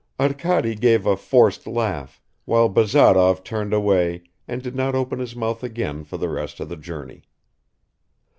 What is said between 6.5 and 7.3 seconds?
of the journey.